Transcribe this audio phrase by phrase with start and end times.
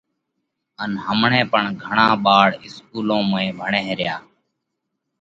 [0.83, 4.15] ان همڻئہ پڻ گھڻا ٻاۯ اِسڪُولون ۾ ڀڻئه ريا۔